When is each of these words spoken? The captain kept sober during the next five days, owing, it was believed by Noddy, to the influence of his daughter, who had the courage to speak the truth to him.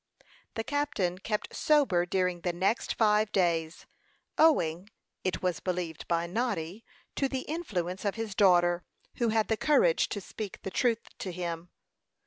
The 0.55 0.63
captain 0.63 1.19
kept 1.19 1.55
sober 1.55 2.07
during 2.07 2.41
the 2.41 2.51
next 2.53 2.95
five 2.95 3.31
days, 3.31 3.85
owing, 4.35 4.89
it 5.23 5.43
was 5.43 5.59
believed 5.59 6.07
by 6.07 6.25
Noddy, 6.25 6.83
to 7.15 7.29
the 7.29 7.41
influence 7.41 8.03
of 8.03 8.15
his 8.15 8.33
daughter, 8.33 8.83
who 9.17 9.29
had 9.29 9.47
the 9.47 9.57
courage 9.57 10.09
to 10.09 10.19
speak 10.19 10.63
the 10.63 10.71
truth 10.71 11.15
to 11.19 11.31
him. 11.31 11.69